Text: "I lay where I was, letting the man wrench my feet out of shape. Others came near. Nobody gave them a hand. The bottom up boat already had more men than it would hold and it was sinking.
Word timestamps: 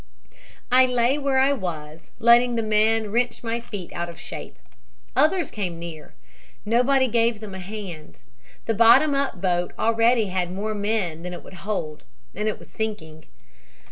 "I 0.71 0.87
lay 0.87 1.19
where 1.19 1.37
I 1.37 1.53
was, 1.53 2.09
letting 2.17 2.55
the 2.55 2.63
man 2.63 3.11
wrench 3.11 3.43
my 3.43 3.59
feet 3.59 3.93
out 3.93 4.09
of 4.09 4.19
shape. 4.19 4.57
Others 5.15 5.51
came 5.51 5.77
near. 5.77 6.15
Nobody 6.65 7.07
gave 7.07 7.39
them 7.39 7.53
a 7.53 7.59
hand. 7.59 8.23
The 8.65 8.73
bottom 8.73 9.13
up 9.13 9.39
boat 9.39 9.73
already 9.77 10.29
had 10.29 10.51
more 10.51 10.73
men 10.73 11.21
than 11.21 11.33
it 11.33 11.43
would 11.43 11.53
hold 11.69 12.03
and 12.33 12.47
it 12.47 12.57
was 12.57 12.71
sinking. 12.71 13.25